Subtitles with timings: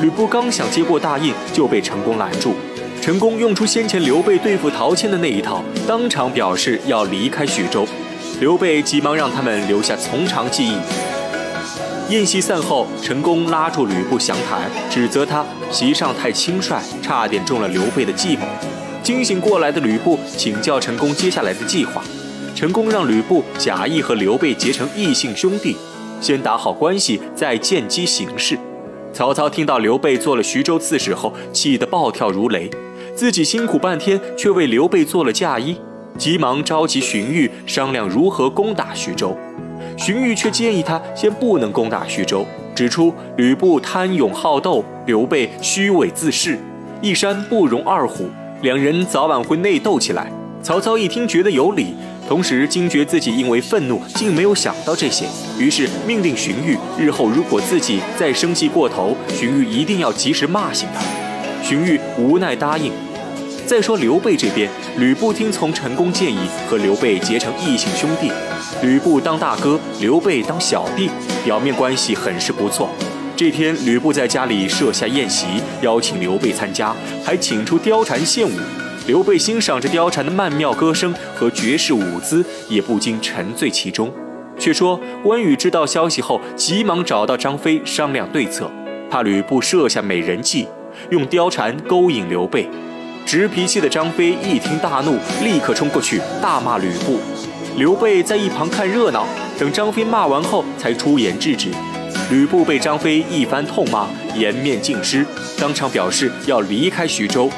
[0.00, 2.54] 吕布刚想接过大印，就被陈宫拦住。
[3.00, 7.86] 陈宫用出先前刘备对付陶谦的那一套，当场表示要离开徐州。
[8.40, 10.76] 刘备急忙让他们留下从长计议。
[12.10, 18.46] 宴席散后，陈宫拉住吕布详谈，指责他席上太轻率，差点中了刘备的计谋。
[19.02, 22.02] 惊醒过来的吕布请教陈宫接下来的计划。
[22.54, 25.76] 陈宫让吕布假意和刘备结成异姓兄弟，
[26.20, 28.58] 先打好关系，再见机行事。
[29.18, 32.70] 曹操听到刘备做了徐州刺史后，气得暴跳如雷，
[33.16, 35.76] 自己辛苦半天，却为刘备做了嫁衣，
[36.16, 39.36] 急忙召集荀彧商量如何攻打徐州。
[39.96, 46.56] 荀彧却建议他先不能攻打徐州，指出吕布贪勇好斗，刘备虚伪自恃，
[47.02, 48.28] 一山不容二虎，
[48.62, 50.30] 两人早晚会内斗起来。
[50.62, 51.92] 曹操一听觉得有理，
[52.28, 55.24] 同时惊觉自己因为愤怒竟没有想到这些，
[55.58, 61.00] 于是命令荀彧日后如果自己再生气过头，荀彧一定要及时骂醒他。
[61.66, 62.92] 荀彧无奈答应。
[63.66, 64.68] 再说刘备这边，
[64.98, 68.30] 吕布听从陈宫建议，和刘备结成异姓兄弟。
[68.82, 71.08] 吕布当大哥，刘备当小弟，
[71.46, 72.90] 表面关系很是不错。
[73.34, 75.46] 这天，吕布在家里设下宴席，
[75.80, 78.52] 邀请刘备参加，还请出貂蝉献舞。
[79.08, 84.12] 刘备欣赏着貂蝉的曼妙歌声和绝世舞姿，也不禁沉醉其中。
[84.58, 88.70] 却说关羽知道消息后，急忙找到张飞商量对策，
[89.10, 90.68] 怕吕布设下美人计，
[91.08, 92.68] 用貂蝉勾引刘备。
[93.24, 97.18] 直脾气的张飞一听大怒，立刻冲过去大骂吕布。
[97.78, 99.26] 刘备在一旁看热闹，
[99.58, 101.70] 等张飞骂完后，才出言制止。
[102.30, 104.06] 吕布被张飞一番痛骂，
[104.36, 105.24] 颜面尽失，
[105.58, 107.50] 当场表示要离开徐州。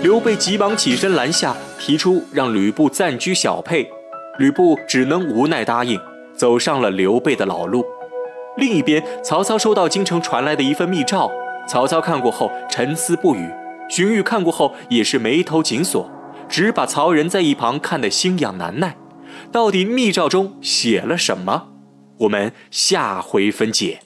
[0.00, 3.90] 刘备急忙起身拦下，提出让吕布暂居小沛。
[4.38, 5.98] 吕布只能无奈答应，
[6.36, 7.84] 走上了刘备的老路。
[8.56, 11.28] 另一边，曹操收到京城传来的一份密诏，
[11.66, 13.50] 曹操看过后沉思不语。
[13.90, 16.08] 荀彧看过后也是眉头紧锁，
[16.48, 18.96] 只把曹仁在一旁看得心痒难耐。
[19.50, 21.70] 到底密诏中写了什么？
[22.18, 23.98] 我们下回分解。